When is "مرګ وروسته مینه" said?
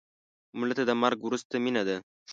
1.01-1.83